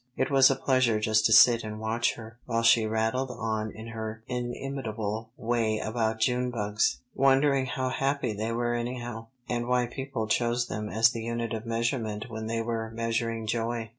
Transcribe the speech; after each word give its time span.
It 0.17 0.31
was 0.31 0.49
a 0.49 0.55
pleasure 0.55 0.99
just 0.99 1.27
to 1.27 1.31
sit 1.31 1.63
and 1.63 1.79
watch 1.79 2.15
her, 2.15 2.39
while 2.47 2.63
she 2.63 2.87
rattled 2.87 3.29
on 3.29 3.69
in 3.71 3.89
her 3.89 4.23
inimitable 4.25 5.29
way 5.37 5.77
about 5.77 6.19
June 6.19 6.49
bugs, 6.49 6.97
wondering 7.13 7.67
how 7.67 7.89
happy 7.89 8.33
they 8.33 8.51
were 8.51 8.73
anyhow, 8.73 9.27
and 9.47 9.67
why 9.67 9.85
people 9.85 10.27
chose 10.27 10.65
them 10.65 10.89
as 10.89 11.11
the 11.11 11.21
unit 11.21 11.53
of 11.53 11.67
measurement 11.67 12.31
when 12.31 12.47
they 12.47 12.63
were 12.63 12.89
measuring 12.89 13.45
joy. 13.45 13.89